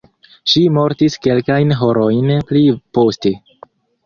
Ŝi 0.53 0.61
mortis 0.77 1.17
kelkajn 1.25 1.75
horojn 1.83 2.33
pli 2.49 2.65
poste. 2.99 3.37